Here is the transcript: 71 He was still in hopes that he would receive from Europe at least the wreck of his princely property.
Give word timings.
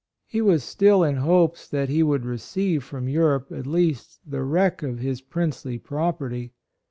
71 0.29 0.29
He 0.47 0.51
was 0.51 0.63
still 0.63 1.03
in 1.03 1.17
hopes 1.17 1.67
that 1.67 1.87
he 1.87 2.01
would 2.01 2.25
receive 2.25 2.83
from 2.83 3.07
Europe 3.07 3.51
at 3.51 3.67
least 3.67 4.19
the 4.25 4.41
wreck 4.41 4.81
of 4.81 4.97
his 4.97 5.21
princely 5.21 5.77
property. 5.77 6.53